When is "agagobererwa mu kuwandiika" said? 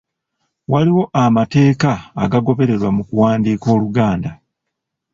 2.23-3.65